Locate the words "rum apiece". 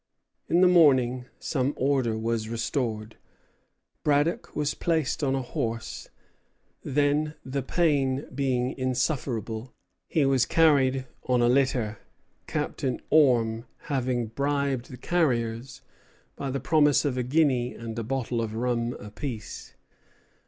18.55-19.75